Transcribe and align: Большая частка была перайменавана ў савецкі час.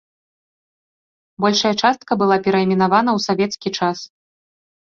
Большая 1.45 1.71
частка 1.83 2.11
была 2.23 2.35
перайменавана 2.47 3.11
ў 3.17 3.29
савецкі 3.29 3.69
час. 3.79 3.97